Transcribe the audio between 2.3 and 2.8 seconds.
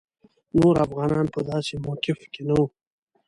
کې نه وو.